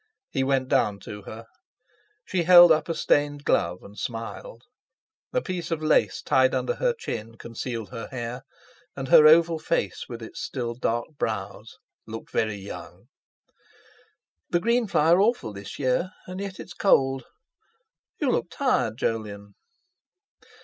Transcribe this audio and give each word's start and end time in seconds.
He 0.31 0.43
went 0.43 0.67
down 0.67 0.99
to 1.01 1.21
her. 1.27 1.45
She 2.25 2.41
held 2.41 2.71
up 2.71 2.89
a 2.89 2.95
stained 2.95 3.45
glove 3.45 3.83
and 3.83 3.95
smiled. 3.95 4.63
A 5.31 5.43
piece 5.43 5.69
of 5.69 5.83
lace 5.83 6.23
tied 6.23 6.55
under 6.55 6.73
her 6.77 6.91
chin 6.95 7.37
concealed 7.37 7.91
her 7.91 8.07
hair, 8.07 8.41
and 8.95 9.09
her 9.09 9.27
oval 9.27 9.59
face 9.59 10.05
with 10.09 10.23
its 10.23 10.41
still 10.41 10.73
dark 10.73 11.05
brows 11.19 11.77
looked 12.07 12.31
very 12.31 12.55
young. 12.57 13.09
"The 14.49 14.59
green 14.59 14.87
fly 14.87 15.11
are 15.11 15.19
awful 15.21 15.53
this 15.53 15.77
year, 15.77 16.09
and 16.25 16.39
yet 16.41 16.59
it's 16.59 16.73
cold. 16.73 17.25
You 18.19 18.31
look 18.31 18.49
tired, 18.49 18.97
Jolyon." 18.97 19.53